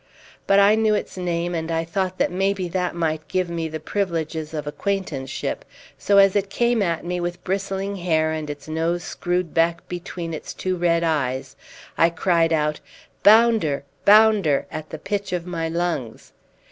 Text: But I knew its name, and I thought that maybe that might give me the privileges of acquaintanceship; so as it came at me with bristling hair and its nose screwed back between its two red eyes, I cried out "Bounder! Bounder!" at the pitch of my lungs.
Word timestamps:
But 0.47 0.57
I 0.57 0.73
knew 0.73 0.95
its 0.95 1.15
name, 1.15 1.53
and 1.53 1.69
I 1.71 1.85
thought 1.85 2.17
that 2.17 2.31
maybe 2.31 2.67
that 2.69 2.95
might 2.95 3.27
give 3.27 3.51
me 3.51 3.67
the 3.67 3.79
privileges 3.79 4.51
of 4.51 4.65
acquaintanceship; 4.65 5.63
so 5.95 6.17
as 6.17 6.35
it 6.35 6.49
came 6.49 6.81
at 6.81 7.05
me 7.05 7.19
with 7.19 7.43
bristling 7.43 7.97
hair 7.97 8.31
and 8.31 8.49
its 8.49 8.67
nose 8.67 9.03
screwed 9.03 9.53
back 9.53 9.87
between 9.87 10.33
its 10.33 10.55
two 10.55 10.75
red 10.75 11.03
eyes, 11.03 11.55
I 11.99 12.09
cried 12.09 12.51
out 12.51 12.79
"Bounder! 13.21 13.83
Bounder!" 14.03 14.65
at 14.71 14.89
the 14.89 14.97
pitch 14.97 15.33
of 15.33 15.45
my 15.45 15.69
lungs. 15.69 16.33